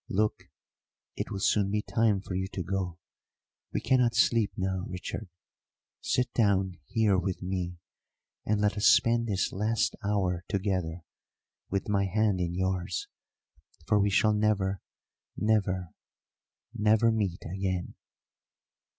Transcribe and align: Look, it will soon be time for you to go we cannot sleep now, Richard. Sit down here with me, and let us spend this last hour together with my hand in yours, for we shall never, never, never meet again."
Look, 0.09 0.49
it 1.15 1.29
will 1.29 1.37
soon 1.41 1.69
be 1.69 1.83
time 1.83 2.21
for 2.21 2.33
you 2.33 2.47
to 2.53 2.63
go 2.63 2.97
we 3.71 3.79
cannot 3.81 4.15
sleep 4.15 4.51
now, 4.57 4.85
Richard. 4.87 5.29
Sit 6.01 6.33
down 6.33 6.79
here 6.87 7.19
with 7.19 7.43
me, 7.43 7.77
and 8.43 8.59
let 8.59 8.75
us 8.75 8.87
spend 8.87 9.27
this 9.27 9.51
last 9.51 9.95
hour 10.03 10.43
together 10.47 11.03
with 11.69 11.87
my 11.87 12.05
hand 12.05 12.39
in 12.39 12.55
yours, 12.55 13.09
for 13.85 13.99
we 13.99 14.09
shall 14.09 14.33
never, 14.33 14.81
never, 15.37 15.93
never 16.73 17.11
meet 17.11 17.43
again." 17.45 17.93